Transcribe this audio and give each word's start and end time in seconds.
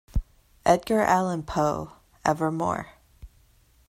Edgar 0.65 1.01
Allan 1.01 1.43
Poe 1.43 1.91
evermore. 2.25 2.93